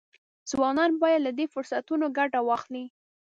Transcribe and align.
ځوانان 0.51 0.91
باید 1.01 1.23
له 1.25 1.31
دې 1.37 1.45
فرصتونو 1.53 2.05
ګټه 2.17 2.39
واخلي. 2.43 2.85